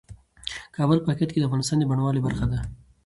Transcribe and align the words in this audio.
کابل 0.75 0.97
په 1.01 1.09
حقیقت 1.11 1.29
کې 1.31 1.39
د 1.39 1.45
افغانستان 1.47 1.77
د 1.79 1.83
بڼوالۍ 1.89 2.21
برخه 2.27 2.45
ده. 2.51 2.59